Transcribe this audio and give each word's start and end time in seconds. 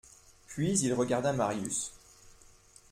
Puis 0.47 0.79
il 0.79 0.95
regarda 0.95 1.31
Marius. 1.31 1.91